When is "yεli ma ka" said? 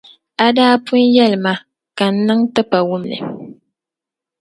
1.15-2.05